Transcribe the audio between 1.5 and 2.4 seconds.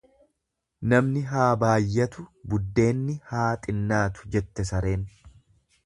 baayyatu,